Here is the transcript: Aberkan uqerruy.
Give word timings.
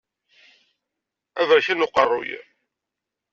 Aberkan 1.41 1.83
uqerruy. 1.85 2.31